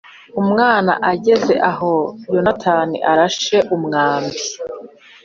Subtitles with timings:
[0.41, 1.93] Umwana ageze aho
[2.33, 4.39] Yonatani arashe umwambi